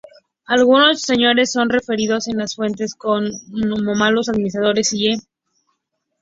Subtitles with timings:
[0.47, 3.29] Algunos de sus señores son referidos en la fuentes como
[3.93, 5.19] "malos administradores", i.e.